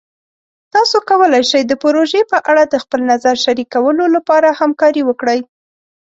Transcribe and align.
تاسو 0.73 0.97
کولی 1.09 1.43
شئ 1.49 1.61
د 1.67 1.73
پروژې 1.83 2.21
په 2.31 2.37
اړه 2.51 2.63
د 2.67 2.75
خپل 2.83 2.99
نظر 3.11 3.35
شریکولو 3.45 4.05
لپاره 4.15 4.57
همکاري 4.59 5.01
وکړئ. 5.05 5.39